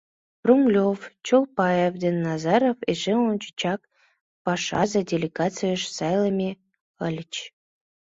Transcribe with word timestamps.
Румелёв, 0.47 0.99
Чолпаев 1.27 1.93
ден 2.03 2.15
Назаров 2.27 2.79
эше 2.91 3.13
ончычак 3.29 3.81
пашазе 4.43 5.01
делегацийыш 5.11 5.81
сайлыме 5.95 6.49
ыльыч. 7.07 7.33